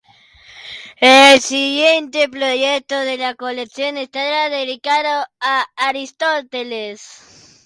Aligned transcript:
El 0.97 1.39
siguiente 1.41 2.27
proyecto 2.27 2.97
de 3.01 3.17
la 3.17 3.35
colección 3.35 3.97
estará 3.97 4.49
dedicado 4.49 5.25
a 5.39 5.63
Aristóteles. 5.75 7.55